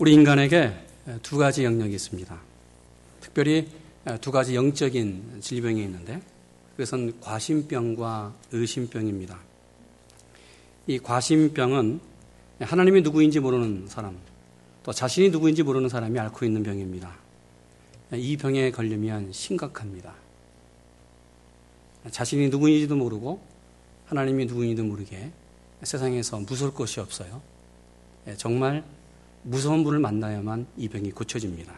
우리 0.00 0.14
인간에게 0.14 0.72
두 1.22 1.36
가지 1.36 1.62
영역이 1.62 1.94
있습니다. 1.94 2.40
특별히 3.20 3.68
두 4.22 4.32
가지 4.32 4.54
영적인 4.54 5.40
질병이 5.42 5.82
있는데 5.82 6.22
그것은 6.70 7.20
과신병과 7.20 8.34
의심병입니다. 8.50 9.38
이 10.86 10.98
과신병은 11.00 12.00
하나님이 12.60 13.02
누구인지 13.02 13.40
모르는 13.40 13.88
사람, 13.88 14.16
또 14.84 14.90
자신이 14.90 15.28
누구인지 15.28 15.64
모르는 15.64 15.90
사람이 15.90 16.18
앓고 16.18 16.46
있는 16.46 16.62
병입니다. 16.62 17.14
이 18.14 18.38
병에 18.38 18.70
걸리면 18.70 19.32
심각합니다. 19.32 20.14
자신이 22.10 22.48
누구인지도 22.48 22.96
모르고 22.96 23.42
하나님이 24.06 24.46
누구인지도 24.46 24.82
모르게 24.82 25.30
세상에서 25.82 26.40
무서울 26.40 26.72
것이 26.72 27.00
없어요. 27.00 27.42
정말 28.38 28.82
무서운 29.42 29.84
분을 29.84 29.98
만나야만 29.98 30.66
이 30.76 30.88
병이 30.88 31.12
고쳐집니다. 31.12 31.74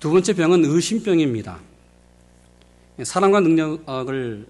두 0.00 0.10
번째 0.10 0.34
병은 0.34 0.64
의심병입니다. 0.64 1.58
사랑과 3.04 3.40
능력을 3.40 4.46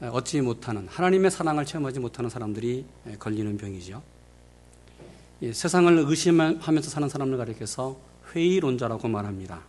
얻지 0.00 0.40
못하는 0.40 0.88
하나님의 0.88 1.30
사랑을 1.30 1.64
체험하지 1.64 2.00
못하는 2.00 2.28
사람들이 2.28 2.84
걸리는 3.18 3.56
병이죠. 3.56 4.02
세상을 5.52 5.96
의심하면서 6.06 6.90
사는 6.90 7.08
사람을 7.08 7.38
가리켜서 7.38 7.98
회의론자라고 8.34 9.08
말합니다. 9.08 9.62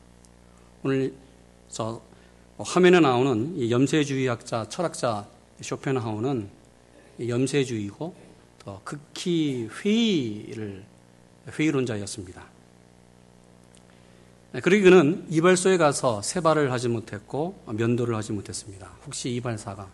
오늘 0.83 1.13
저 1.69 2.01
화면에 2.57 2.99
나오는 2.99 3.69
염세주의학자, 3.69 4.69
철학자 4.69 5.27
쇼펜하우는 5.61 6.49
염세주의고 7.27 8.30
또 8.63 8.79
극히 8.83 9.67
회의를 9.67 10.83
회의론자였습니다. 11.49 12.45
그러기 14.61 14.83
그는 14.83 15.25
이발소에 15.29 15.77
가서 15.77 16.21
세발을 16.21 16.71
하지 16.71 16.89
못했고 16.89 17.63
면도를 17.65 18.15
하지 18.15 18.33
못했습니다. 18.33 18.91
혹시 19.05 19.29
이발사가 19.31 19.89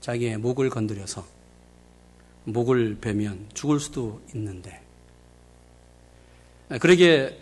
자기의 0.00 0.38
목을 0.38 0.70
건드려서 0.70 1.26
목을 2.44 2.98
베면 3.00 3.50
죽을 3.52 3.80
수도 3.80 4.22
있는데 4.34 4.80
그러기에 6.80 7.38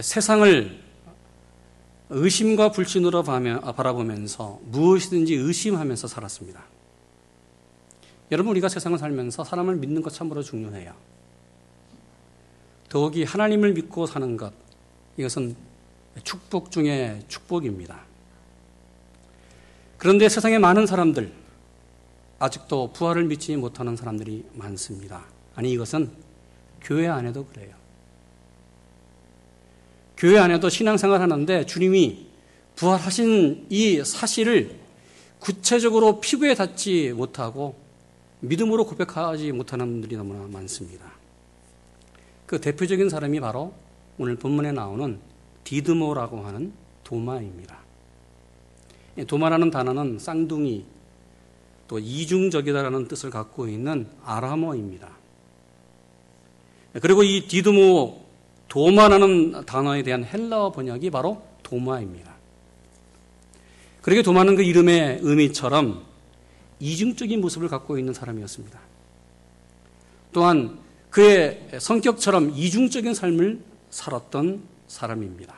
세상을 0.00 0.88
의심과 2.10 2.72
불신으로 2.72 3.22
바라보면서 3.22 4.60
무엇이든지 4.64 5.34
의심하면서 5.34 6.08
살았습니다. 6.08 6.64
여러분, 8.30 8.50
우리가 8.50 8.68
세상을 8.68 8.98
살면서 8.98 9.42
사람을 9.44 9.76
믿는 9.76 10.02
것 10.02 10.12
참으로 10.12 10.42
중요해요. 10.42 10.92
더욱이 12.90 13.24
하나님을 13.24 13.72
믿고 13.72 14.06
사는 14.06 14.36
것, 14.36 14.52
이것은 15.16 15.56
축복 16.24 16.70
중에 16.70 17.22
축복입니다. 17.28 18.02
그런데 19.96 20.28
세상에 20.28 20.58
많은 20.58 20.86
사람들, 20.86 21.32
아직도 22.38 22.92
부활을 22.92 23.24
믿지 23.24 23.56
못하는 23.56 23.96
사람들이 23.96 24.44
많습니다. 24.52 25.24
아니, 25.54 25.72
이것은 25.72 26.10
교회 26.82 27.08
안에도 27.08 27.46
그래요. 27.46 27.74
교회 30.18 30.38
안에도 30.38 30.68
신앙생활 30.68 31.20
하는데 31.20 31.64
주님이 31.64 32.26
부활하신 32.76 33.66
이 33.70 34.02
사실을 34.04 34.76
구체적으로 35.38 36.20
피부에 36.20 36.54
닿지 36.54 37.12
못하고 37.16 37.87
믿음으로 38.40 38.86
고백하지 38.86 39.52
못하는 39.52 39.86
분들이 39.86 40.16
너무나 40.16 40.46
많습니다. 40.46 41.12
그 42.46 42.60
대표적인 42.60 43.08
사람이 43.08 43.40
바로 43.40 43.74
오늘 44.18 44.36
본문에 44.36 44.72
나오는 44.72 45.18
디드모라고 45.64 46.40
하는 46.40 46.72
도마입니다. 47.04 47.78
도마라는 49.26 49.70
단어는 49.70 50.18
쌍둥이 50.18 50.84
또 51.88 51.98
이중적이다라는 51.98 53.08
뜻을 53.08 53.30
갖고 53.30 53.66
있는 53.66 54.08
아람어입니다. 54.24 55.08
그리고 57.00 57.22
이 57.22 57.46
디드모 57.48 58.24
도마라는 58.68 59.64
단어에 59.66 60.02
대한 60.02 60.24
헬라어 60.24 60.72
번역이 60.72 61.10
바로 61.10 61.42
도마입니다. 61.62 62.34
그러게 64.02 64.22
도마는 64.22 64.56
그 64.56 64.62
이름의 64.62 65.20
의미처럼 65.22 66.07
이중적인 66.80 67.40
모습을 67.40 67.68
갖고 67.68 67.98
있는 67.98 68.12
사람이었습니다. 68.12 68.78
또한 70.32 70.78
그의 71.10 71.68
성격처럼 71.78 72.52
이중적인 72.54 73.14
삶을 73.14 73.60
살았던 73.90 74.62
사람입니다. 74.86 75.56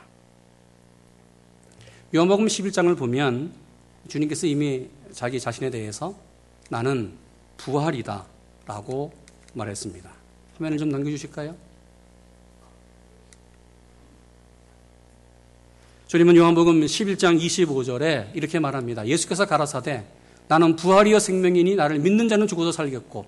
요한복음 2.15 2.45
11장을 2.47 2.97
보면 2.97 3.53
주님께서 4.07 4.47
이미 4.47 4.87
자기 5.13 5.39
자신에 5.39 5.69
대해서 5.69 6.15
나는 6.69 7.13
부활이다 7.57 8.25
라고 8.65 9.13
말했습니다. 9.53 10.11
화면을 10.57 10.77
좀 10.77 10.89
넘겨주실까요? 10.89 11.55
주님은 16.07 16.35
요한복음 16.35 16.81
11장 16.81 17.39
25절에 17.39 18.35
이렇게 18.35 18.59
말합니다. 18.59 19.07
예수께서 19.07 19.45
가라사대 19.45 20.05
나는 20.51 20.75
부활이여 20.75 21.19
생명이니 21.19 21.75
나를 21.75 21.99
믿는 21.99 22.27
자는 22.27 22.45
죽어도 22.45 22.73
살겠고 22.73 23.25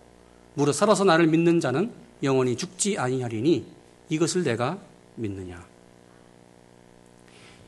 무릇 0.56 0.76
살아서 0.76 1.06
나를 1.06 1.28
믿는 1.28 1.62
자는 1.62 1.90
영원히 2.22 2.58
죽지 2.58 2.98
아니하리니 2.98 3.66
이것을 4.10 4.44
내가 4.44 4.78
믿느냐. 5.16 5.66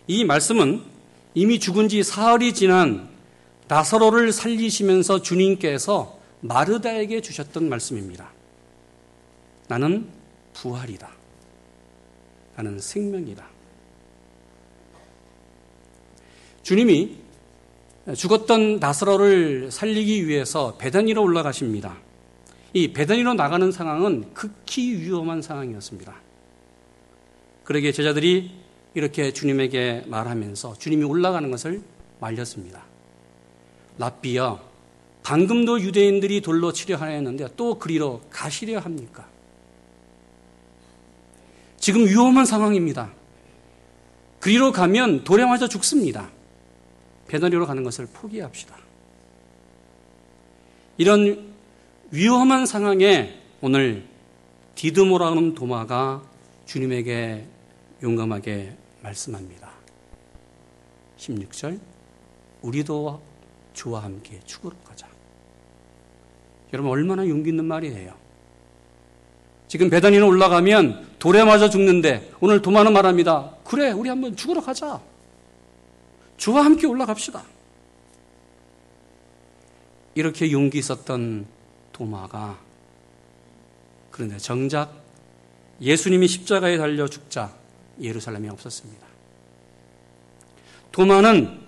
이 0.08 0.26
말씀은 0.26 0.82
이미 1.36 1.58
죽은 1.58 1.88
지 1.88 2.04
사흘이 2.04 2.54
지난 2.54 3.08
나사로를 3.70 4.34
살리시면서 4.34 5.22
주님께서 5.22 6.20
마르다에게 6.42 7.22
주셨던 7.22 7.70
말씀입니다. 7.70 8.34
나는 9.70 10.10
부활이다. 10.52 11.10
나는 12.58 12.78
생명이다. 12.78 13.48
주님이 16.62 17.25
죽었던 18.14 18.78
나사로를 18.80 19.72
살리기 19.72 20.28
위해서 20.28 20.76
배단위로 20.78 21.24
올라가십니다. 21.24 21.98
이 22.74 22.94
배단위로 22.94 23.34
나가는 23.34 23.72
상황은 23.72 24.34
극히 24.34 25.00
위험한 25.00 25.42
상황이었습니다. 25.42 26.14
그러기에 27.64 27.92
제자들이 27.92 28.52
이렇게 28.94 29.34
주님에게 29.34 30.04
말하면서 30.08 30.76
주님이 30.78 31.04
올라가는 31.04 31.50
것을 31.50 31.82
말렸습니다. 32.20 32.84
랍비여, 33.98 34.60
방금도 35.24 35.82
유대인들이 35.82 36.42
돌로 36.42 36.74
치려 36.74 36.98
하였는데 36.98 37.50
또 37.58 37.80
그리로 37.80 38.22
가시려 38.30 38.80
합니까? 38.80 39.28
지금 41.80 42.06
위험한 42.06 42.46
상황입니다. 42.46 43.12
그리로 44.40 44.72
가면 44.72 45.24
돌에 45.24 45.46
맞아 45.46 45.68
죽습니다. 45.68 46.30
배너리로 47.28 47.66
가는 47.66 47.84
것을 47.84 48.08
포기합시다. 48.08 48.75
이런 50.97 51.53
위험한 52.12 52.66
상황에 52.66 53.40
오늘 53.62 54.06
디드모라는 54.75 55.56
도마가 55.56 56.24
주님에게 56.66 57.46
용감하게 58.03 58.75
말씀합니다. 59.02 59.72
16절 61.18 61.80
우리도 62.62 63.22
주와 63.74 64.03
함께 64.03 64.40
죽으러 64.46 64.75
가자. 64.86 65.07
여러분 66.74 66.92
얼마나 66.92 67.28
용기 67.28 67.50
있는 67.50 67.66
말이에요. 67.66 68.13
지금 69.68 69.90
배단위로 69.90 70.28
올라가면 70.28 71.16
돌에 71.19 71.44
맞아 71.44 71.69
죽는데 71.69 72.31
오늘 72.39 72.62
도마는 72.62 72.94
말합니다. 72.94 73.56
그래 73.63 73.92
우리 73.92 74.10
한번 74.10 74.36
죽으러 74.36 74.62
가자. 74.62 75.01
주와 76.38 76.66
함께 76.66 76.88
올라갑시다. 76.88 77.44
이렇게 80.16 80.52
용기 80.52 80.78
있었던 80.80 81.46
도마가 81.92 82.60
그런데 84.12 84.38
정작 84.38 85.04
예수님이 85.82 86.28
십자가에 86.28 86.78
달려 86.78 87.08
죽자 87.08 87.54
예루살렘에 88.02 88.50
없었습니다. 88.50 89.06
도마는 90.92 91.60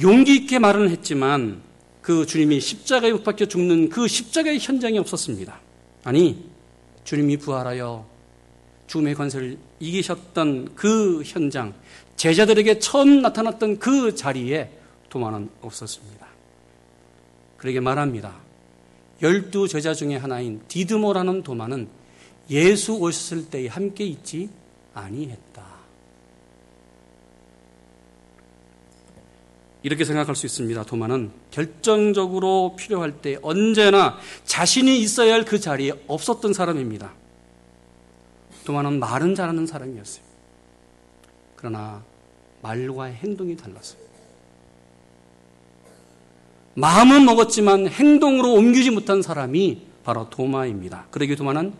용기 0.00 0.36
있게 0.36 0.58
말은 0.60 0.90
했지만 0.90 1.62
그 2.00 2.24
주님이 2.24 2.60
십자가에 2.60 3.12
못 3.12 3.24
박혀 3.24 3.46
죽는 3.46 3.88
그 3.88 4.06
십자가의 4.06 4.60
현장이 4.60 4.98
없었습니다. 4.98 5.60
아니, 6.04 6.48
주님이 7.04 7.36
부활하여 7.38 8.06
죽음의 8.86 9.14
권세를 9.14 9.58
이기셨던 9.80 10.74
그 10.74 11.22
현장, 11.24 11.74
제자들에게 12.18 12.80
처음 12.80 13.22
나타났던 13.22 13.78
그 13.78 14.14
자리에 14.14 14.70
도마는 15.08 15.48
없었습니다. 15.62 16.26
그러게 17.56 17.80
말합니다. 17.80 18.34
열두 19.22 19.68
제자 19.68 19.94
중에 19.94 20.16
하나인 20.16 20.60
디드모라는 20.68 21.42
도마는 21.44 21.88
예수 22.50 22.94
오셨을 22.94 23.50
때에 23.50 23.68
함께 23.68 24.04
있지 24.04 24.50
아니했다. 24.94 25.64
이렇게 29.84 30.04
생각할 30.04 30.34
수 30.34 30.44
있습니다. 30.46 30.82
도마는 30.84 31.30
결정적으로 31.52 32.74
필요할 32.76 33.22
때 33.22 33.38
언제나 33.42 34.18
자신이 34.44 35.00
있어야 35.00 35.34
할 35.34 35.44
그 35.44 35.60
자리에 35.60 35.92
없었던 36.08 36.52
사람입니다. 36.52 37.12
도마는 38.64 38.98
말은 38.98 39.36
잘하는 39.36 39.66
사람이었어요. 39.68 40.27
그러나 41.58 42.04
말과의 42.62 43.14
행동이 43.14 43.56
달랐어요. 43.56 44.00
마음은 46.74 47.24
먹었지만 47.24 47.88
행동으로 47.88 48.54
옮기지 48.54 48.92
못한 48.92 49.22
사람이 49.22 49.82
바로 50.04 50.30
도마입니다. 50.30 51.06
그러기 51.10 51.34
도마는 51.34 51.72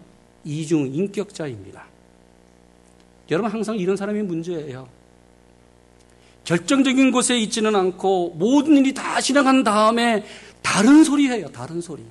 이중 0.42 0.92
인격자입니다. 0.92 1.86
여러분 3.30 3.52
항상 3.52 3.76
이런 3.76 3.96
사람이 3.96 4.22
문제예요. 4.22 4.88
결정적인 6.42 7.12
곳에 7.12 7.38
있지는 7.38 7.76
않고 7.76 8.34
모든 8.36 8.78
일이 8.78 8.92
다 8.92 9.20
지나간 9.20 9.62
다음에 9.62 10.24
다른 10.60 11.04
소리 11.04 11.28
해요. 11.28 11.46
다른 11.52 11.80
소리. 11.80 12.02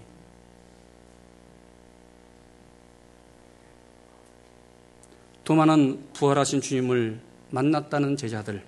도마는 5.44 6.12
부활하신 6.14 6.62
주님을 6.62 7.27
만났다는 7.50 8.18
제자들. 8.18 8.62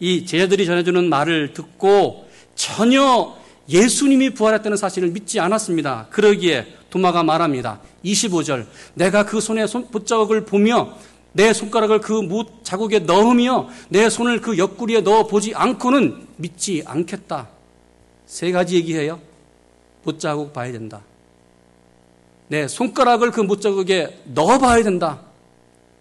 이 0.00 0.26
제자들이 0.26 0.66
전해주는 0.66 1.08
말을 1.08 1.52
듣고 1.52 2.26
전혀 2.54 3.36
예수님이 3.68 4.30
부활했다는 4.30 4.76
사실을 4.76 5.08
믿지 5.10 5.40
않았습니다. 5.40 6.06
그러기에 6.10 6.66
도마가 6.90 7.22
말합니다. 7.22 7.80
25절. 8.04 8.66
내가 8.94 9.24
그 9.24 9.40
손에 9.40 9.66
손, 9.66 9.88
붙자국을 9.90 10.44
보며 10.44 10.96
내 11.32 11.52
손가락을 11.52 12.00
그 12.00 12.22
못 12.22 12.64
자국에 12.64 13.00
넣으며 13.00 13.68
내 13.88 14.08
손을 14.08 14.40
그 14.40 14.56
옆구리에 14.56 15.02
넣어 15.02 15.26
보지 15.26 15.54
않고는 15.54 16.26
믿지 16.36 16.82
않겠다. 16.86 17.48
세 18.24 18.52
가지 18.52 18.76
얘기해요. 18.76 19.20
못 20.02 20.18
자국 20.18 20.52
봐야 20.52 20.72
된다. 20.72 21.02
내 22.48 22.68
손가락을 22.68 23.32
그 23.32 23.42
못 23.42 23.60
자국에 23.60 24.22
넣어 24.32 24.58
봐야 24.58 24.82
된다. 24.82 25.20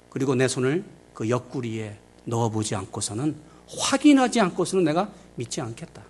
그리고 0.09 0.35
내 0.35 0.47
손을 0.47 0.83
그 1.15 1.29
옆구리에 1.29 1.97
넣어 2.25 2.49
보지 2.49 2.75
않고서는 2.75 3.35
확인하지 3.67 4.39
않고서는 4.41 4.83
내가 4.83 5.09
믿지 5.35 5.61
않겠다. 5.61 6.03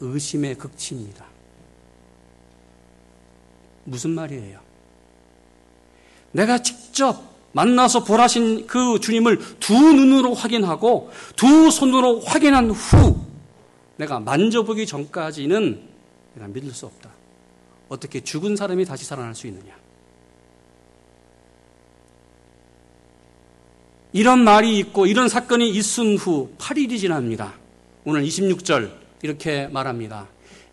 의심의 0.00 0.54
극치입니다. 0.56 1.26
무슨 3.84 4.10
말이에요? 4.10 4.60
내가 6.32 6.62
직접 6.62 7.22
만나서 7.52 8.04
보라신 8.04 8.66
그 8.66 9.00
주님을 9.00 9.58
두 9.58 9.74
눈으로 9.74 10.34
확인하고 10.34 11.10
두 11.36 11.70
손으로 11.70 12.20
확인한 12.20 12.70
후 12.70 13.18
내가 13.96 14.20
만져보기 14.20 14.86
전까지는 14.86 15.82
내가 16.34 16.48
믿을 16.48 16.70
수 16.70 16.86
없다. 16.86 17.10
어떻게 17.88 18.22
죽은 18.22 18.54
사람이 18.54 18.84
다시 18.84 19.04
살아날 19.04 19.34
수 19.34 19.46
있느냐? 19.46 19.77
이런 24.12 24.42
말이 24.42 24.78
있고 24.78 25.06
이런 25.06 25.28
사건이 25.28 25.68
있은 25.70 26.16
후 26.16 26.50
8일이 26.58 26.98
지납니다. 26.98 27.54
오늘 28.04 28.24
26절 28.24 28.90
이렇게 29.22 29.66
말합니다. 29.68 30.28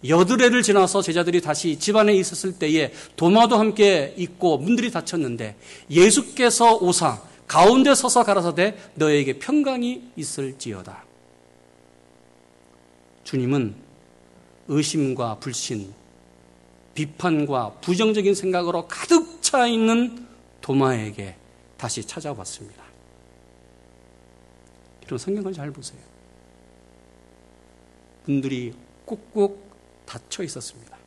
여드레를 0.08 0.62
지나서 0.62 1.02
제자들이 1.02 1.42
다시 1.42 1.78
집안에 1.78 2.14
있었을 2.14 2.60
때에 2.60 2.94
도마도 3.16 3.58
함께 3.58 4.14
있고 4.18 4.58
문들이 4.58 4.92
닫혔는데 4.92 5.56
예수께서 5.90 6.76
오사 6.78 7.22
가운데 7.48 7.94
서서 7.94 8.24
가라사대 8.24 8.78
너에게 8.96 9.40
평강이 9.40 10.12
있을지어다. 10.16 11.04
주님은 13.24 13.76
의심과 14.68 15.40
불신, 15.40 15.94
비판과 16.94 17.74
부정적인 17.82 18.34
생각으로 18.34 18.88
가득 18.88 19.42
차 19.42 19.68
있는 19.68 20.26
도마에게 20.62 21.36
다시 21.78 22.06
찾아왔습니다. 22.06 22.85
이런 25.06 25.18
성경을 25.18 25.54
잘 25.54 25.72
보세요. 25.72 26.00
분들이 28.26 28.74
꾹꾹 29.06 29.58
닫혀 30.06 30.44
있었습니다. 30.44 30.98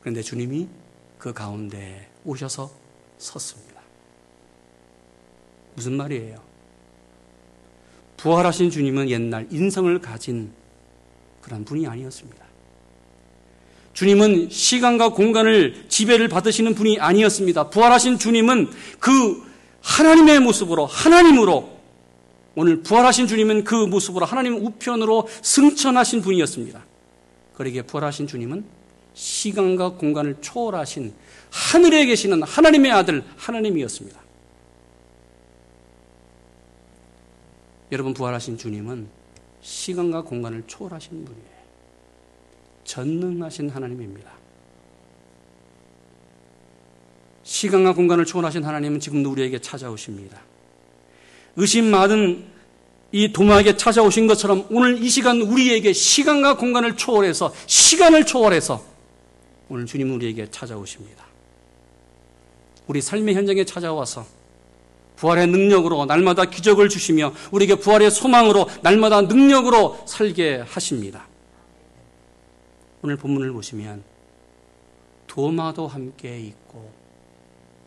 그런데 0.00 0.22
주님이 0.22 0.68
그 1.18 1.32
가운데 1.32 2.08
오셔서 2.24 2.70
섰습니다. 3.18 3.80
무슨 5.74 5.96
말이에요? 5.96 6.42
부활하신 8.16 8.70
주님은 8.70 9.08
옛날 9.08 9.46
인성을 9.50 9.98
가진 10.00 10.52
그런 11.40 11.64
분이 11.64 11.86
아니었습니다. 11.86 12.44
주님은 13.94 14.50
시간과 14.50 15.10
공간을 15.10 15.86
지배를 15.88 16.28
받으시는 16.28 16.74
분이 16.74 17.00
아니었습니다. 17.00 17.70
부활하신 17.70 18.18
주님은 18.18 18.70
그 18.98 19.42
하나님의 19.82 20.40
모습으로 20.40 20.86
하나님으로 20.86 21.79
오늘 22.54 22.82
부활하신 22.82 23.26
주님은 23.26 23.64
그 23.64 23.74
모습으로 23.74 24.26
하나님 24.26 24.54
우편으로 24.64 25.28
승천하신 25.42 26.22
분이었습니다. 26.22 26.84
그러기에 27.54 27.82
부활하신 27.82 28.26
주님은 28.26 28.64
시간과 29.14 29.90
공간을 29.90 30.36
초월하신 30.40 31.12
하늘에 31.50 32.06
계시는 32.06 32.42
하나님의 32.42 32.92
아들 32.92 33.24
하나님이었습니다. 33.36 34.20
여러분 37.92 38.14
부활하신 38.14 38.56
주님은 38.56 39.08
시간과 39.60 40.22
공간을 40.22 40.64
초월하신 40.66 41.24
분이에요. 41.24 41.60
전능하신 42.84 43.70
하나님입니다. 43.70 44.30
시간과 47.42 47.94
공간을 47.94 48.24
초월하신 48.24 48.64
하나님은 48.64 49.00
지금도 49.00 49.30
우리에게 49.32 49.58
찾아오십니다. 49.58 50.40
의심 51.56 51.90
많은 51.90 52.44
이 53.12 53.32
도마에게 53.32 53.76
찾아오신 53.76 54.26
것처럼 54.26 54.66
오늘 54.70 55.02
이 55.02 55.08
시간 55.08 55.40
우리에게 55.40 55.92
시간과 55.92 56.56
공간을 56.56 56.96
초월해서 56.96 57.52
시간을 57.66 58.24
초월해서 58.24 58.82
오늘 59.68 59.86
주님 59.86 60.14
우리에게 60.14 60.50
찾아오십니다. 60.50 61.24
우리 62.86 63.00
삶의 63.00 63.34
현장에 63.34 63.64
찾아와서 63.64 64.26
부활의 65.16 65.48
능력으로 65.48 66.06
날마다 66.06 66.46
기적을 66.46 66.88
주시며 66.88 67.34
우리에게 67.50 67.76
부활의 67.76 68.10
소망으로 68.10 68.68
날마다 68.82 69.22
능력으로 69.22 69.98
살게 70.06 70.64
하십니다. 70.66 71.28
오늘 73.02 73.16
본문을 73.16 73.52
보시면 73.52 74.02
도마도 75.26 75.86
함께 75.86 76.40
있고 76.40 76.90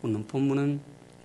오늘 0.02 0.24
본문은 0.24 0.80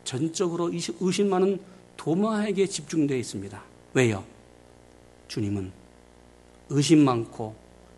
전적으로 0.04 0.72
의심 0.72 1.30
많은 1.30 1.60
도마에게 1.98 2.66
집중되어 2.66 3.18
있습니다. 3.18 3.62
왜요? 3.92 4.24
주님은 5.26 5.70
의심 6.70 7.04
많고 7.04 7.54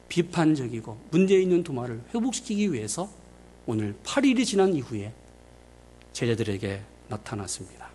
비판적이고 0.09 0.99
문제 1.13 1.41
있는 1.41 1.63
도마를 1.63 2.03
회복시키기 2.13 2.73
위해서 2.73 3.09
오늘 3.67 3.95
8일이 4.03 4.45
지난 4.45 4.75
이후에 4.75 5.13
제자들에게 6.13 6.83
나타났습니다. 7.09 7.89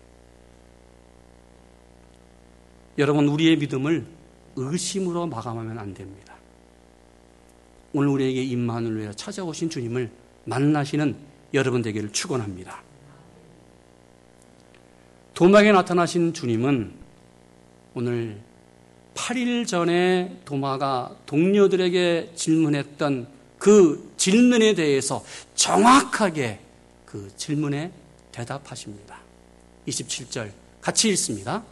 여러분, 2.96 3.28
우리의 3.28 3.58
믿음을 3.58 4.06
의심으로 4.54 5.26
마감하면 5.26 5.78
안 5.78 5.92
됩니다. 5.92 6.34
오늘 7.92 8.08
우리에게 8.08 8.42
임만을 8.42 8.98
위해 8.98 9.12
찾아오신 9.14 9.68
주님을 9.68 10.10
만나시는 10.44 11.16
여러분 11.52 11.82
되기를 11.82 12.12
축원합니다. 12.12 12.85
도막에 15.36 15.70
나타나신 15.70 16.32
주님은 16.32 16.92
오늘 17.92 18.40
8일 19.14 19.66
전에 19.66 20.34
도마가 20.46 21.14
동료들에게 21.26 22.32
질문했던 22.34 23.26
그 23.58 24.14
질문에 24.16 24.74
대해서 24.74 25.22
정확하게 25.54 26.60
그 27.04 27.30
질문에 27.36 27.92
대답하십니다. 28.32 29.18
27절 29.86 30.52
같이 30.80 31.10
읽습니다. 31.10 31.62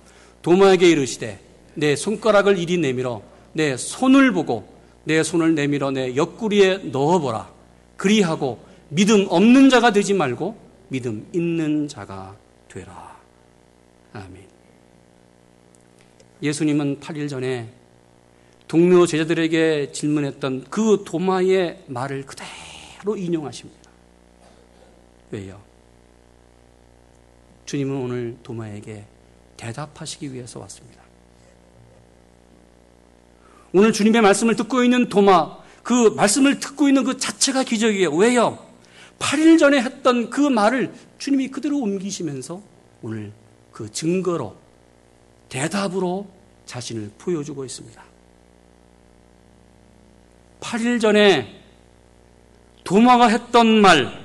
도마에게 0.42 0.90
이르시되 0.90 1.40
내 1.72 1.96
손가락을 1.96 2.58
이리 2.58 2.76
내밀어 2.76 3.22
내 3.54 3.78
손을 3.78 4.32
보고 4.32 4.68
내 5.04 5.22
손을 5.22 5.54
내밀어 5.54 5.90
내 5.90 6.14
옆구리에 6.16 6.90
넣어보라. 6.92 7.50
그리하고 7.96 8.62
믿음 8.90 9.26
없는 9.30 9.70
자가 9.70 9.90
되지 9.90 10.12
말고 10.12 10.54
믿음 10.88 11.26
있는 11.32 11.88
자가 11.88 12.36
되라. 12.68 13.14
아멘. 14.14 14.48
예수님은 16.42 17.00
8일 17.00 17.28
전에 17.28 17.68
동료 18.68 19.06
제자들에게 19.06 19.92
질문했던 19.92 20.66
그 20.70 21.02
도마의 21.04 21.84
말을 21.88 22.24
그대로 22.24 23.16
인용하십니다. 23.16 23.90
왜요? 25.30 25.60
주님은 27.66 27.96
오늘 27.96 28.36
도마에게 28.42 29.04
대답하시기 29.56 30.32
위해서 30.32 30.60
왔습니다. 30.60 31.02
오늘 33.72 33.92
주님의 33.92 34.22
말씀을 34.22 34.54
듣고 34.54 34.84
있는 34.84 35.08
도마, 35.08 35.58
그 35.82 36.10
말씀을 36.10 36.60
듣고 36.60 36.88
있는 36.88 37.02
그 37.02 37.18
자체가 37.18 37.64
기적이에요. 37.64 38.14
왜요? 38.14 38.58
8일 39.18 39.58
전에 39.58 39.82
했던 39.82 40.30
그 40.30 40.40
말을 40.40 40.94
주님이 41.18 41.48
그대로 41.48 41.78
옮기시면서 41.78 42.62
오늘 43.02 43.32
그 43.74 43.90
증거로, 43.90 44.56
대답으로 45.48 46.28
자신을 46.64 47.10
보여주고 47.18 47.64
있습니다. 47.64 48.04
8일 50.60 51.00
전에 51.00 51.60
도마가 52.84 53.26
했던 53.26 53.66
말, 53.80 54.24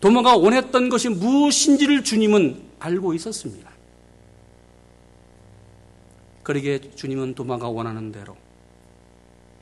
도마가 0.00 0.38
원했던 0.38 0.88
것이 0.88 1.10
무엇인지를 1.10 2.04
주님은 2.04 2.62
알고 2.78 3.12
있었습니다. 3.12 3.70
그러기에 6.42 6.80
주님은 6.94 7.34
도마가 7.34 7.68
원하는 7.68 8.12
대로 8.12 8.34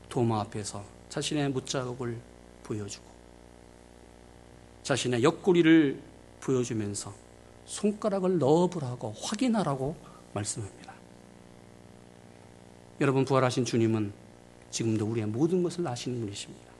도마 0.07 0.39
앞에서 0.41 0.83
자신의 1.09 1.49
못자국을 1.49 2.17
보여주고 2.63 3.05
자신의 4.83 5.23
옆구리를 5.23 6.01
보여주면서 6.39 7.22
손가락을 7.73 8.37
넣어보라고 8.37 9.15
확인하라고 9.19 9.95
말씀합니다. 10.33 10.93
여러분 13.01 13.25
부활하신 13.25 13.65
주님은 13.65 14.13
지금도 14.69 15.05
우리의 15.07 15.25
모든 15.27 15.63
것을 15.63 15.87
아시는 15.87 16.19
분이십니다. 16.19 16.71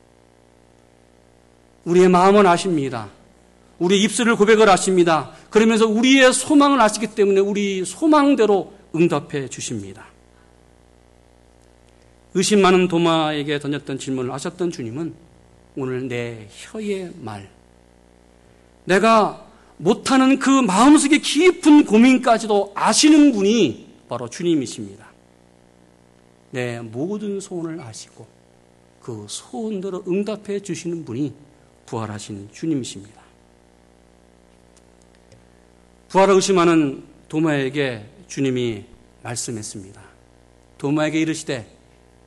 우리의 1.86 2.10
마음은 2.10 2.46
아십니다. 2.46 3.10
우리의 3.80 4.04
입술을 4.04 4.36
고백을 4.36 4.70
아십니다. 4.70 5.32
그러면서 5.50 5.88
우리의 5.88 6.32
소망을 6.32 6.80
아시기 6.80 7.08
때문에 7.08 7.40
우리 7.40 7.84
소망대로 7.84 8.74
응답해 8.96 9.50
주십니다. 9.50 10.06
의심 12.36 12.62
많은 12.62 12.88
도마에게 12.88 13.60
던졌던 13.60 13.98
질문을 13.98 14.32
아셨던 14.32 14.72
주님은 14.72 15.14
오늘 15.76 16.08
내 16.08 16.48
혀의 16.52 17.14
말, 17.20 17.50
내가 18.86 19.53
못하는 19.78 20.40
그 20.40 20.50
마음속의 20.50 21.20
깊은 21.20 21.86
고민까지도 21.86 22.72
아시는 22.76 23.32
분이 23.32 23.88
바로 24.08 24.30
주님이십니다. 24.30 25.08
내 26.52 26.80
모든 26.80 27.40
소원을 27.40 27.82
아시고 27.82 28.28
그 29.02 29.26
소원대로 29.28 30.04
응답해 30.08 30.60
주시는 30.62 31.04
분이 31.04 31.34
부활하신 31.86 32.50
주님이십니다. 32.52 33.22
부활을 36.10 36.36
의심하는 36.36 37.04
도마에게 37.28 38.06
주님이 38.28 38.84
말씀했습니다. 39.24 40.02
도마에게 40.78 41.20
이르시되 41.20 41.68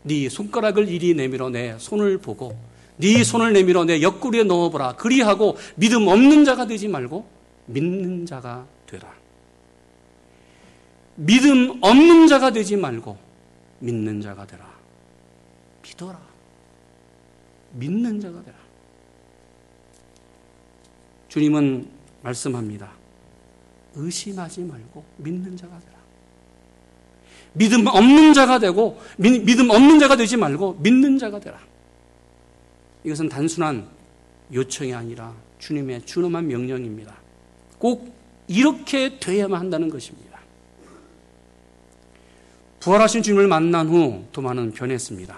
네 0.02 0.28
손가락을 0.28 0.88
이리 0.88 1.14
내밀어 1.14 1.50
내 1.50 1.76
손을 1.78 2.18
보고 2.18 2.56
네 2.96 3.22
손을 3.22 3.52
내밀어 3.52 3.84
내 3.84 4.02
옆구리에 4.02 4.44
넣어보라. 4.44 4.96
그리하고 4.96 5.56
믿음 5.76 6.08
없는 6.08 6.44
자가 6.44 6.66
되지 6.66 6.88
말고 6.88 7.35
믿는 7.66 8.26
자가 8.26 8.66
되라. 8.86 9.12
믿음 11.16 11.78
없는 11.82 12.26
자가 12.26 12.50
되지 12.50 12.76
말고 12.76 13.16
믿는 13.80 14.20
자가 14.20 14.46
되라. 14.46 14.66
믿어라. 15.82 16.20
믿는 17.72 18.20
자가 18.20 18.42
되라. 18.42 18.56
주님은 21.28 21.88
말씀합니다. 22.22 22.92
의심하지 23.94 24.62
말고 24.62 25.04
믿는 25.18 25.56
자가 25.56 25.78
되라. 25.80 25.96
믿음 27.52 27.86
없는 27.86 28.34
자가 28.34 28.58
되고 28.58 29.00
믿음 29.16 29.70
없는 29.70 29.98
자가 29.98 30.16
되지 30.16 30.36
말고 30.36 30.74
믿는 30.74 31.18
자가 31.18 31.40
되라. 31.40 31.58
이것은 33.04 33.28
단순한 33.28 33.88
요청이 34.52 34.92
아니라 34.92 35.34
주님의 35.58 36.04
준엄한 36.04 36.46
명령입니다. 36.46 37.25
꼭 37.78 38.14
이렇게 38.48 39.18
돼야만 39.18 39.60
한다는 39.60 39.88
것입니다. 39.88 40.40
부활하신 42.80 43.22
주님을 43.22 43.48
만난 43.48 43.88
후 43.88 44.24
도마는 44.32 44.72
변했습니다. 44.72 45.36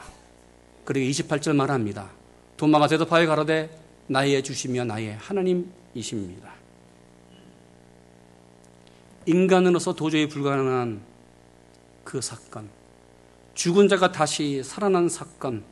그리고 0.85 1.11
28절 1.11 1.57
말합니다. 1.57 2.11
도마가 2.57 2.89
대답하여 2.89 3.27
가로되 3.27 3.71
나의 4.07 4.43
주시며 4.43 4.85
나의 4.85 5.17
하나님이십니다. 5.17 6.53
인간으로서 9.27 9.95
도저히 9.95 10.29
불가능한 10.29 11.01
그 12.05 12.21
사건, 12.21 12.69
죽은 13.55 13.89
자가 13.89 14.13
다시 14.13 14.63
살아난 14.63 15.09
사건, 15.09 15.63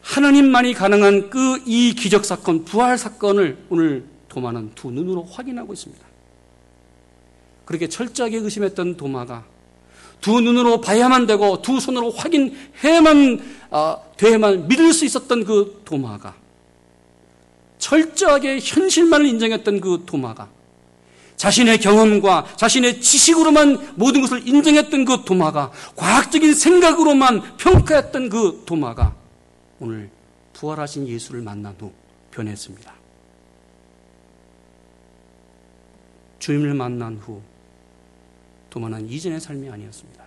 하나님만이 0.00 0.74
가능한 0.74 1.30
그 1.30 1.50
이 1.66 1.94
기적 1.94 2.24
사건, 2.24 2.64
부활 2.64 2.98
사건을 2.98 3.66
오늘 3.68 4.04
도마는 4.30 4.72
두 4.74 4.90
눈으로 4.90 5.24
확인하고 5.24 5.74
있습니다. 5.74 6.06
그렇게 7.66 7.88
철저하게 7.88 8.38
의심했던 8.38 8.96
도마가 8.96 9.44
두 10.20 10.40
눈으로 10.40 10.80
봐야만 10.80 11.26
되고 11.26 11.60
두 11.62 11.78
손으로 11.78 12.10
확인해야만 12.10 13.60
어, 13.70 14.12
돼야만 14.16 14.68
믿을 14.68 14.92
수 14.92 15.04
있었던 15.04 15.44
그 15.44 15.82
도마가 15.84 16.34
철저하게 17.78 18.60
현실만을 18.60 19.26
인정했던 19.26 19.80
그 19.80 20.04
도마가 20.06 20.48
자신의 21.36 21.78
경험과 21.78 22.46
자신의 22.56 23.00
지식으로만 23.00 23.94
모든 23.96 24.20
것을 24.20 24.46
인정했던 24.46 25.06
그 25.06 25.24
도마가 25.24 25.72
과학적인 25.96 26.54
생각으로만 26.54 27.56
평가했던 27.56 28.28
그 28.28 28.62
도마가 28.66 29.14
오늘 29.78 30.10
부활하신 30.52 31.08
예수를 31.08 31.40
만난 31.40 31.74
후 31.78 31.92
변했습니다. 32.30 32.99
주님을 36.40 36.74
만난 36.74 37.16
후 37.16 37.40
도마는 38.70 39.08
이전의 39.08 39.40
삶이 39.40 39.68
아니었습니다. 39.68 40.24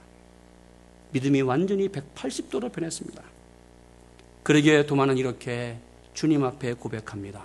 믿음이 1.12 1.42
완전히 1.42 1.90
180도로 1.90 2.72
변했습니다. 2.72 3.22
그러기에 4.44 4.86
도마는 4.86 5.18
이렇게 5.18 5.78
주님 6.14 6.44
앞에 6.44 6.74
고백합니다. 6.74 7.44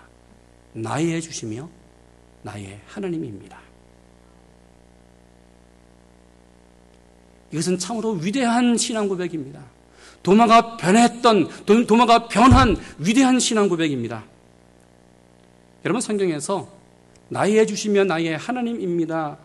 나의 0.73 1.21
주시며 1.21 1.69
나의 2.43 2.81
하나님입니다. 2.87 3.59
이것은 7.53 7.79
참으로 7.79 8.13
위대한 8.13 8.77
신앙 8.77 9.09
고백입니다. 9.09 9.65
도마가 10.23 10.77
변했던, 10.77 11.49
도마가 11.87 12.29
변한 12.29 12.77
위대한 12.99 13.39
신앙 13.39 13.69
고백입니다. 13.69 14.25
여러분 15.85 16.01
성경에서 16.01 16.78
나의 17.29 17.67
주시며 17.67 18.05
나의 18.05 18.37
하나님입니다. 18.37 19.39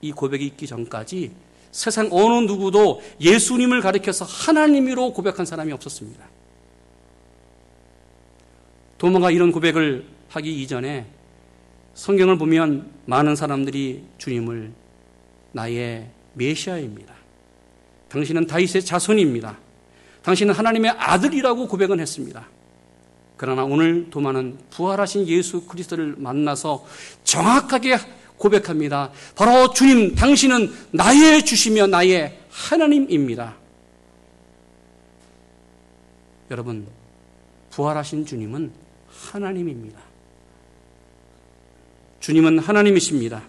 이 0.00 0.12
고백이 0.12 0.44
있기 0.46 0.66
전까지 0.66 1.32
세상 1.72 2.08
어느 2.12 2.46
누구도 2.46 3.02
예수님을 3.20 3.80
가리켜서 3.80 4.24
하나님으로 4.24 5.12
고백한 5.12 5.44
사람이 5.44 5.72
없었습니다. 5.72 6.24
도마가 8.98 9.30
이런 9.30 9.50
고백을 9.50 10.06
하기 10.28 10.62
이전에 10.62 11.06
성경을 11.94 12.38
보면 12.38 12.90
많은 13.06 13.34
사람들이 13.34 14.04
주님을 14.18 14.72
나의 15.52 16.08
메시아입니다. 16.34 17.14
당신은 18.08 18.46
다윗의 18.46 18.84
자손입니다. 18.84 19.58
당신은 20.22 20.54
하나님의 20.54 20.92
아들이라고 20.92 21.66
고백은 21.66 22.00
했습니다. 22.00 22.46
그러나 23.44 23.62
오늘 23.62 24.08
도마는 24.08 24.56
부활하신 24.70 25.28
예수 25.28 25.66
그리스도를 25.66 26.14
만나서 26.16 26.82
정확하게 27.24 27.98
고백합니다. 28.38 29.10
바로 29.36 29.70
주님, 29.70 30.14
당신은 30.14 30.72
나의 30.92 31.44
주시며 31.44 31.88
나의 31.88 32.38
하나님입니다. 32.48 33.54
여러분, 36.50 36.86
부활하신 37.68 38.24
주님은 38.24 38.72
하나님입니다. 39.08 40.00
주님은 42.20 42.60
하나님이십니다. 42.60 43.42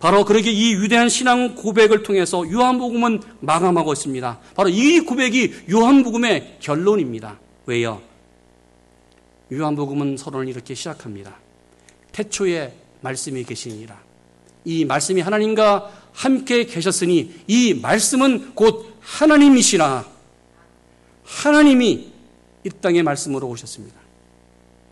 바로 0.00 0.24
그렇게 0.24 0.50
이 0.50 0.74
위대한 0.74 1.08
신앙 1.08 1.54
고백을 1.54 2.02
통해서 2.02 2.50
요한복음은 2.50 3.22
마감하고 3.38 3.92
있습니다. 3.92 4.40
바로 4.56 4.68
이 4.70 4.98
고백이 4.98 5.66
요한복음의 5.70 6.56
결론입니다. 6.58 7.38
왜요? 7.66 8.13
요한복음은 9.56 10.16
서론을 10.16 10.48
이렇게 10.48 10.74
시작합니다. 10.74 11.36
태초에 12.12 12.74
말씀이 13.00 13.44
계시니라. 13.44 13.98
이 14.64 14.84
말씀이 14.84 15.20
하나님과 15.20 15.90
함께 16.12 16.64
계셨으니 16.64 17.34
이 17.46 17.74
말씀은 17.74 18.54
곧 18.54 18.96
하나님이시라. 19.00 20.06
하나님이 21.24 22.12
이 22.64 22.70
땅에 22.80 23.02
말씀으로 23.02 23.48
오셨습니다. 23.48 23.96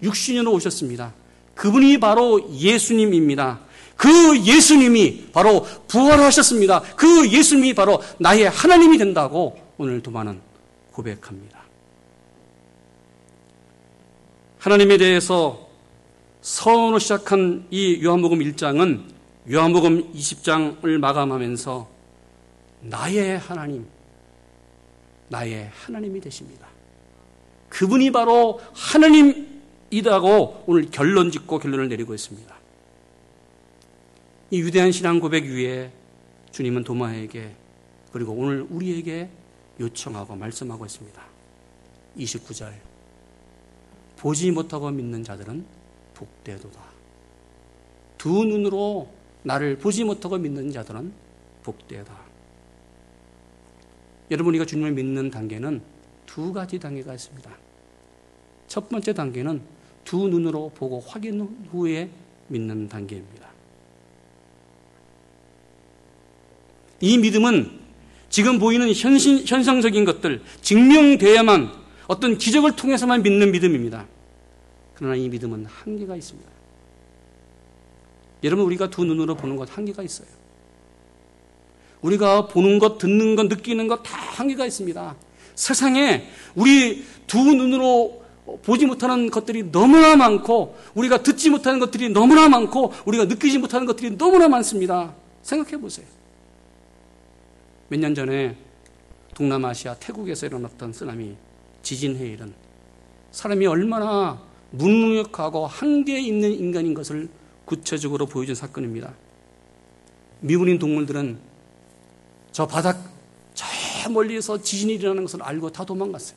육신으로 0.03 0.53
오셨습니다. 0.53 1.15
그분이 1.55 2.01
바로 2.01 2.51
예수님입니다. 2.53 3.61
그 3.97 4.41
예수님이 4.45 5.29
바로 5.33 5.67
부활하셨습니다. 5.87 6.81
그 6.97 7.31
예수님이 7.31 7.75
바로 7.75 8.03
나의 8.19 8.49
하나님이 8.49 8.99
된다고 8.99 9.59
오늘 9.79 10.03
도마는 10.03 10.41
고백합니다. 10.93 11.62
하나님에 14.63 14.97
대해서 14.97 15.69
서원으로 16.41 17.01
시작한 17.01 17.67
이 17.73 18.01
요한복음 18.01 18.39
1장은 18.39 19.03
요한복음 19.51 20.13
20장을 20.13 20.99
마감하면서 20.99 21.91
나의 22.83 23.39
하나님, 23.41 23.85
나의 25.31 25.69
하나님이 25.75 26.21
되십니다. 26.21 26.69
그분이 27.71 28.13
바로 28.13 28.61
하나님이라고 28.73 30.65
오늘 30.69 30.89
결론 30.93 31.33
짓고 31.33 31.59
결론을 31.59 31.89
내리고 31.89 32.15
있습니다. 32.15 32.55
이 34.53 34.63
위대한 34.63 34.93
신앙 34.93 35.19
고백 35.19 35.45
위에 35.45 35.91
주님은 36.53 36.85
도마에게 36.85 37.53
그리고 38.13 38.31
오늘 38.31 38.65
우리에게 38.71 39.29
요청하고 39.81 40.37
말씀하고 40.37 40.87
있습니다. 40.87 41.21
29절. 42.17 42.92
보지 44.23 44.53
못하고 44.53 44.89
믿는 44.93 45.25
자들은 45.25 45.65
복되도다. 46.15 46.81
두 48.19 48.45
눈으로 48.45 49.09
나를 49.43 49.79
보지 49.79 50.05
못하고 50.05 50.39
믿는 50.39 50.71
자들은 50.71 51.13
복되다. 51.65 52.17
여러분, 54.31 54.53
우리가 54.53 54.65
주님을 54.65 54.93
믿는 54.93 55.29
단계는 55.29 55.83
두 56.25 56.53
가지 56.53 56.79
단계가 56.79 57.15
있습니다. 57.15 57.51
첫 58.69 58.89
번째 58.89 59.13
단계는 59.13 59.61
두 60.05 60.29
눈으로 60.29 60.71
보고 60.73 61.01
확인 61.01 61.41
후에 61.73 62.09
믿는 62.47 62.89
단계입니다. 62.89 63.49
이 67.01 67.19
믿음은 67.19 67.81
지금 68.31 68.61
보이는 68.61 68.93
현신, 68.95 69.45
현상적인 69.45 70.05
것들, 70.05 70.43
증명돼야만 70.61 71.82
어떤 72.07 72.39
기적을 72.39 72.77
통해서만 72.77 73.23
믿는 73.23 73.53
믿음입니다. 73.53 74.07
그러나 74.95 75.15
이 75.17 75.29
믿음은 75.29 75.67
한계가 75.67 76.17
있습니다. 76.17 76.51
여러분, 78.45 78.65
우리가 78.67 78.91
두 78.91 79.05
눈으로 79.05 79.35
보는 79.37 79.57
것 79.57 79.77
한계가 79.77 80.03
있어요. 80.03 80.29
우리가 82.03 82.49
보는 82.49 82.79
것, 82.79 82.99
듣는 82.99 83.37
것, 83.37 83.47
느끼는 83.47 83.87
것 83.87 84.03
다 84.03 84.17
한계가 84.17 84.67
있습니다. 84.67 85.15
세상에 85.55 86.29
우리 86.55 87.05
두 87.27 87.39
눈으로 87.39 88.23
보지 88.65 88.87
못하는 88.87 89.31
것들이 89.31 89.71
너무나 89.71 90.17
많고, 90.17 90.77
우리가 90.95 91.23
듣지 91.23 91.51
못하는 91.51 91.79
것들이 91.79 92.09
너무나 92.09 92.49
많고, 92.49 92.93
우리가 93.07 93.27
느끼지 93.27 93.59
못하는 93.59 93.87
것들이 93.87 94.17
너무나 94.19 94.49
많습니다. 94.49 95.15
생각해 95.43 95.81
보세요. 95.81 96.07
몇 97.89 98.01
년 98.01 98.15
전에 98.15 98.57
동남아시아 99.35 99.95
태국에서 99.95 100.47
일어났던 100.47 100.93
쓰나미 100.93 101.37
지진 101.83 102.17
해일은 102.17 102.55
사람이 103.31 103.67
얼마나 103.67 104.41
무능력하고 104.71 105.67
한계에 105.67 106.21
있는 106.21 106.53
인간인 106.53 106.95
것을 106.95 107.29
구체적으로 107.65 108.27
보여준 108.27 108.55
사건입니다. 108.55 109.15
미군인 110.41 110.79
동물들은 110.79 111.39
저 112.53 112.67
바닥 112.67 112.99
저 113.55 113.67
멀리에서 114.11 114.61
지진이 114.61 114.95
일어나는 114.95 115.25
것을 115.25 115.43
알고 115.43 115.71
다 115.71 115.85
도망갔어요. 115.85 116.37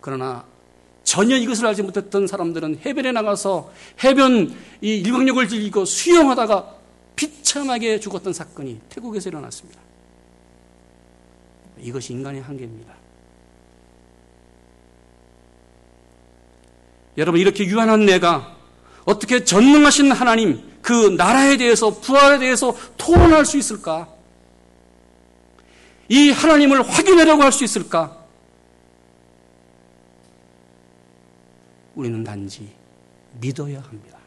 그러나 0.00 0.44
전혀 1.04 1.36
이것을 1.36 1.66
알지 1.66 1.82
못했던 1.82 2.26
사람들은 2.26 2.80
해변에 2.84 3.12
나가서 3.12 3.72
해변 4.02 4.54
이 4.80 4.96
일광욕을 4.96 5.48
즐기고 5.48 5.84
수영하다가 5.84 6.74
비참하게 7.14 8.00
죽었던 8.00 8.32
사건이 8.32 8.80
태국에서 8.88 9.30
일어났습니다. 9.30 9.80
이것이 11.78 12.12
인간의 12.12 12.42
한계입니다. 12.42 13.05
여러분, 17.16 17.40
이렇게 17.40 17.64
유한한 17.64 18.06
내가 18.06 18.56
어떻게 19.04 19.44
전능하신 19.44 20.12
하나님, 20.12 20.62
그 20.82 21.08
나라에 21.16 21.56
대해서, 21.56 21.90
부활에 22.00 22.38
대해서 22.38 22.76
토론할 22.96 23.44
수 23.44 23.56
있을까? 23.58 24.08
이 26.08 26.30
하나님을 26.30 26.88
확인하려고 26.88 27.42
할 27.42 27.52
수 27.52 27.64
있을까? 27.64 28.24
우리는 31.94 32.22
단지 32.22 32.70
믿어야 33.40 33.80
합니다. 33.80 34.18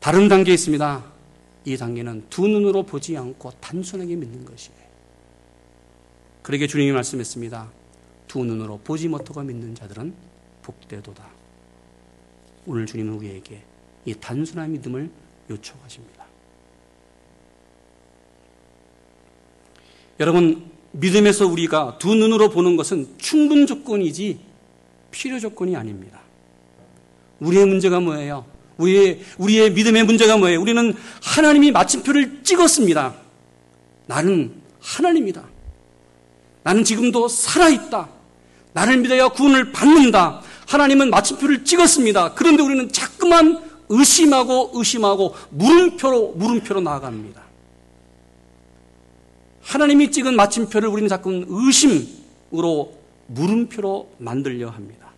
다른 0.00 0.28
단계 0.28 0.52
있습니다. 0.52 1.04
이 1.64 1.76
단계는 1.76 2.26
두 2.28 2.46
눈으로 2.46 2.82
보지 2.84 3.16
않고 3.16 3.52
단순하게 3.60 4.16
믿는 4.16 4.44
것이에요. 4.44 4.78
그러게 6.42 6.66
주님이 6.66 6.92
말씀했습니다. 6.92 7.68
두 8.26 8.44
눈으로 8.44 8.80
보지 8.82 9.08
못하고 9.08 9.42
믿는 9.42 9.74
자들은 9.74 10.14
복되도다. 10.62 11.24
오늘 12.66 12.86
주님은 12.86 13.14
우리에게 13.14 13.62
이 14.04 14.14
단순한 14.14 14.72
믿음을 14.72 15.10
요청하십니다. 15.50 16.26
여러분, 20.18 20.70
믿음에서 20.92 21.46
우리가 21.46 21.98
두 21.98 22.14
눈으로 22.14 22.50
보는 22.50 22.76
것은 22.76 23.18
충분 23.18 23.66
조건이지 23.66 24.40
필요 25.10 25.38
조건이 25.38 25.76
아닙니다. 25.76 26.20
우리의 27.40 27.66
문제가 27.66 28.00
뭐예요? 28.00 28.46
우리의, 28.78 29.20
우리의 29.38 29.72
믿음의 29.72 30.04
문제가 30.04 30.36
뭐예요? 30.36 30.60
우리는 30.60 30.94
하나님이 31.22 31.70
마침표를 31.70 32.42
찍었습니다. 32.42 33.14
나는 34.06 34.62
하나님이다. 34.80 35.44
나는 36.62 36.82
지금도 36.84 37.28
살아있다. 37.28 38.15
나를 38.76 38.98
믿어야 38.98 39.28
구원을 39.28 39.72
받는다. 39.72 40.42
하나님은 40.68 41.08
마침표를 41.08 41.64
찍었습니다. 41.64 42.34
그런데 42.34 42.62
우리는 42.62 42.92
자꾸만 42.92 43.64
의심하고 43.88 44.72
의심하고 44.74 45.34
물음표로 45.48 46.32
물음표로 46.32 46.82
나아갑니다. 46.82 47.42
하나님이 49.62 50.10
찍은 50.10 50.36
마침표를 50.36 50.90
우리는 50.90 51.08
자꾸 51.08 51.46
의심으로 51.48 52.92
물음표로 53.28 54.10
만들려 54.18 54.68
합니다. 54.68 55.10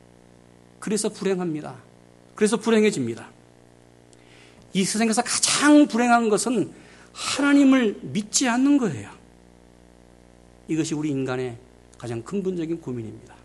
그래서 0.79 1.09
불행합니다. 1.09 1.75
그래서 2.37 2.59
불행해집니다. 2.59 3.27
이 4.73 4.85
세상에서 4.85 5.23
가장 5.23 5.89
불행한 5.89 6.29
것은 6.29 6.71
하나님을 7.13 7.99
믿지 8.03 8.47
않는 8.47 8.79
거예요. 8.79 9.11
이것이 10.69 10.95
우리 10.95 11.11
인간의 11.11 11.57
가장 11.99 12.23
근본적인 12.23 12.81
고민입니다. 12.81 13.38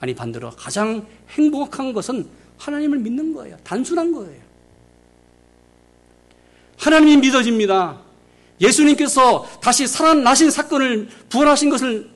아니, 0.00 0.14
반대로 0.14 0.50
가장 0.50 1.06
행복한 1.30 1.92
것은 1.92 2.28
하나님을 2.58 2.98
믿는 2.98 3.32
거예요. 3.34 3.56
단순한 3.64 4.12
거예요. 4.12 4.42
하나님이 6.78 7.16
믿어집니다. 7.18 8.00
예수님께서 8.60 9.46
다시 9.60 9.86
살아나신 9.86 10.50
사건을 10.50 11.08
부활하신 11.28 11.70
것을 11.70 12.10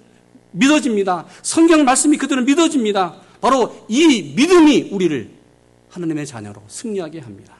믿어집니다. 0.53 1.27
성경 1.43 1.85
말씀이 1.85 2.17
그들은 2.17 2.45
믿어집니다. 2.45 3.21
바로 3.41 3.85
이 3.89 4.35
믿음이 4.35 4.91
우리를 4.91 5.31
하나님의 5.91 6.27
자녀로 6.27 6.63
승리하게 6.69 7.21
합니다. 7.21 7.57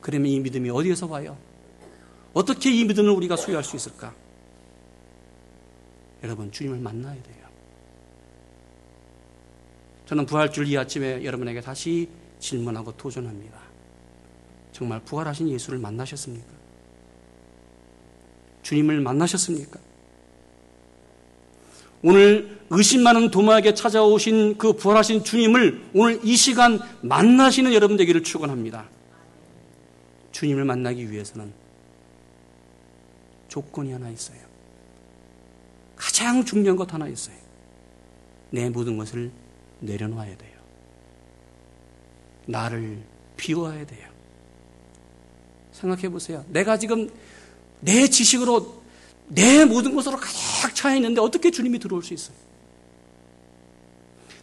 그러면 0.00 0.30
이 0.30 0.40
믿음이 0.40 0.70
어디에서 0.70 1.06
와요? 1.06 1.36
어떻게 2.32 2.70
이 2.70 2.84
믿음을 2.84 3.10
우리가 3.10 3.36
소유할 3.36 3.64
수 3.64 3.76
있을까? 3.76 4.14
여러분, 6.22 6.52
주님을 6.52 6.78
만나야 6.78 7.14
돼요. 7.14 7.45
저는 10.06 10.24
부활줄 10.26 10.68
이 10.68 10.78
아침에 10.78 11.24
여러분에게 11.24 11.60
다시 11.60 12.08
질문하고 12.38 12.96
도전합니다. 12.96 13.58
정말 14.72 15.00
부활하신 15.00 15.48
예수를 15.50 15.78
만나셨습니까? 15.78 16.46
주님을 18.62 19.00
만나셨습니까? 19.00 19.80
오늘 22.02 22.60
의심 22.70 23.02
많은 23.02 23.30
도마에게 23.30 23.74
찾아오신 23.74 24.58
그 24.58 24.74
부활하신 24.74 25.24
주님을 25.24 25.90
오늘 25.94 26.20
이 26.22 26.36
시간 26.36 26.78
만나시는 27.02 27.72
여러분 27.72 27.96
되기를 27.96 28.22
축원합니다. 28.22 28.88
주님을 30.30 30.64
만나기 30.64 31.10
위해서는 31.10 31.52
조건이 33.48 33.92
하나 33.92 34.10
있어요. 34.10 34.38
가장 35.96 36.44
중요한 36.44 36.76
것 36.76 36.92
하나 36.92 37.08
있어요. 37.08 37.36
내 38.50 38.68
모든 38.68 38.98
것을 38.98 39.30
내려놓아야 39.80 40.36
돼요. 40.36 40.56
나를 42.46 43.02
비워야 43.36 43.84
돼요. 43.86 44.08
생각해 45.72 46.08
보세요. 46.08 46.44
내가 46.48 46.78
지금 46.78 47.10
내 47.80 48.08
지식으로 48.08 48.82
내 49.28 49.64
모든 49.64 49.94
것으로 49.94 50.16
가득 50.16 50.74
차 50.74 50.94
있는데 50.94 51.20
어떻게 51.20 51.50
주님이 51.50 51.78
들어올 51.78 52.02
수 52.02 52.14
있어요? 52.14 52.36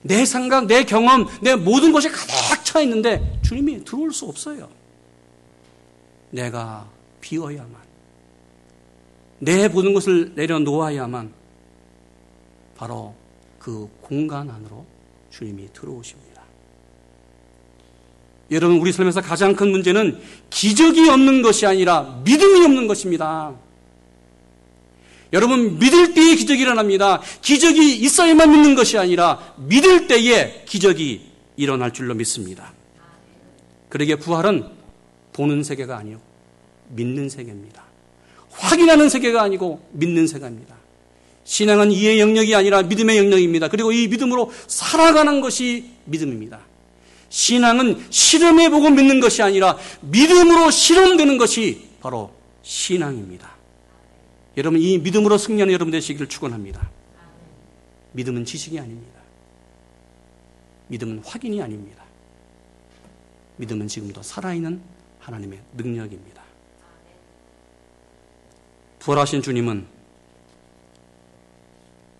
내 0.01 0.25
생각, 0.25 0.67
내 0.67 0.83
경험, 0.83 1.27
내 1.41 1.55
모든 1.55 1.91
것이 1.91 2.09
가득 2.09 2.65
차 2.65 2.81
있는데 2.81 3.39
주님이 3.41 3.85
들어올 3.85 4.11
수 4.11 4.25
없어요. 4.25 4.69
내가 6.29 6.89
비어야만. 7.21 7.83
내 9.39 9.67
모든 9.67 9.93
것을 9.93 10.33
내려놓아야만 10.35 11.33
바로 12.75 13.15
그 13.59 13.89
공간 14.01 14.49
안으로 14.49 14.85
주님이 15.33 15.69
들어오십니다. 15.73 16.43
여러분, 18.51 18.77
우리 18.77 18.91
삶에서 18.91 19.21
가장 19.21 19.55
큰 19.55 19.71
문제는 19.71 20.19
기적이 20.51 21.09
없는 21.09 21.41
것이 21.41 21.65
아니라 21.65 22.21
믿음이 22.23 22.63
없는 22.63 22.87
것입니다. 22.87 23.55
여러분, 25.31 25.79
믿을 25.79 26.13
때에 26.13 26.35
기적이 26.35 26.61
일어납니다. 26.61 27.19
기적이 27.41 27.95
있어야만 27.95 28.51
믿는 28.51 28.75
것이 28.75 28.99
아니라 28.99 29.55
믿을 29.57 30.05
때에 30.05 30.65
기적이 30.65 31.31
일어날 31.55 31.91
줄로 31.91 32.13
믿습니다. 32.13 32.71
그러기에 33.89 34.17
부활은 34.17 34.67
보는 35.33 35.63
세계가 35.63 35.97
아니요. 35.97 36.21
믿는 36.89 37.29
세계입니다. 37.29 37.83
확인하는 38.51 39.09
세계가 39.09 39.41
아니고 39.41 39.83
믿는 39.93 40.27
세계입니다. 40.27 40.82
신앙은 41.43 41.91
이해 41.91 42.19
영역이 42.19 42.55
아니라 42.55 42.83
믿음의 42.83 43.17
영역입니다. 43.17 43.67
그리고 43.67 43.91
이 43.91 44.07
믿음으로 44.07 44.51
살아가는 44.67 45.41
것이 45.41 45.89
믿음입니다. 46.05 46.59
신앙은 47.29 48.05
실험해 48.09 48.69
보고 48.69 48.89
믿는 48.89 49.19
것이 49.19 49.41
아니라 49.41 49.77
믿음으로 50.01 50.71
실험되는 50.71 51.37
것이 51.37 51.89
바로 51.99 52.31
신앙입니다. 52.61 53.51
여러분 54.55 54.79
이 54.79 54.99
믿음으로 54.99 55.37
승리하는 55.37 55.73
여러분 55.73 55.91
되시기를 55.91 56.27
축원합니다. 56.27 56.89
믿음은 58.13 58.45
지식이 58.45 58.79
아닙니다. 58.79 59.19
믿음은 60.87 61.23
확인이 61.25 61.61
아닙니다. 61.61 62.03
믿음은 63.57 63.87
지금도 63.87 64.21
살아있는 64.21 64.81
하나님의 65.19 65.59
능력입니다. 65.75 66.43
부활하신 68.99 69.41
주님은 69.41 69.92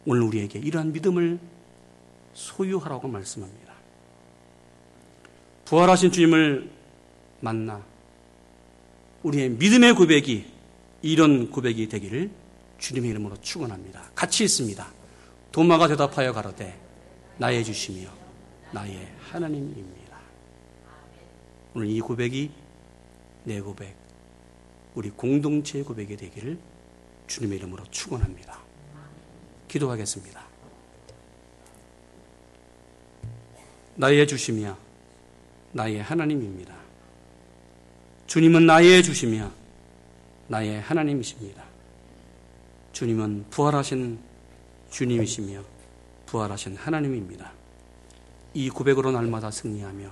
오늘 0.06 0.22
우리에게 0.24 0.60
이러한 0.60 0.92
믿음을 0.92 1.40
소유하라고 2.34 3.08
말씀합니다. 3.08 3.74
부활하신 5.66 6.12
주님을 6.12 6.70
만나 7.40 7.84
우리의 9.24 9.50
믿음의 9.52 9.96
고백이 9.96 10.46
이런 11.02 11.50
고백이 11.50 11.88
되기를 11.88 12.30
주님의 12.80 13.12
이름으로 13.12 13.38
축원합니다. 13.42 14.12
같이 14.14 14.44
있습니다. 14.44 14.86
도마가 15.52 15.88
대답하여 15.88 16.34
가로되 16.34 16.78
나의 17.38 17.64
주시며 17.64 18.10
나의 18.72 19.08
하나님입니다. 19.30 20.20
오늘 21.76 21.88
이 21.88 22.00
고백이 22.00 22.52
내 23.46 23.62
고백, 23.62 23.96
우리 24.96 25.10
공동체의 25.10 25.84
고백이 25.84 26.18
되기를 26.18 26.58
주님의 27.28 27.58
이름으로 27.60 27.84
축원합니다. 27.90 28.60
기도하겠습니다. 29.74 30.44
나의 33.96 34.28
주시며 34.28 34.78
나의 35.72 36.02
하나님입니다. 36.02 36.76
주님은 38.28 38.68
나의 38.68 39.02
주시며 39.02 39.52
나의 40.48 40.80
하나님이십니다. 40.82 41.64
주님은 42.92 43.46
부활하신 43.50 44.20
주님이시며 44.92 45.64
부활하신 46.28 46.76
하나님입니다. 46.76 47.52
이 48.54 48.70
고백으로 48.70 49.12
날마다 49.12 49.50
승리하며 49.50 50.12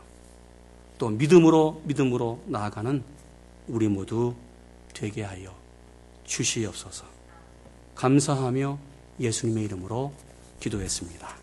또 0.97 1.09
믿음으로 1.09 1.83
믿음으로 1.85 2.41
나아가는 2.47 3.03
우리 3.67 3.87
모두 3.87 4.33
되게 4.95 5.21
하여 5.21 5.55
주시옵소서. 6.23 7.05
감사하며 7.93 8.90
예수님의 9.19 9.65
이름으로 9.65 10.13
기도했습니다. 10.59 11.40